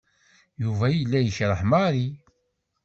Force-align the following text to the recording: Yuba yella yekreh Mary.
Yuba 0.61 0.85
yella 0.91 1.19
yekreh 1.21 1.63
Mary. 1.71 2.07